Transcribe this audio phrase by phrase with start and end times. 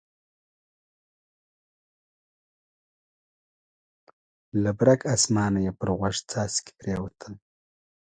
[4.63, 7.33] له برګ اسمانه یې پر غوږ څاڅکي پرېوتل.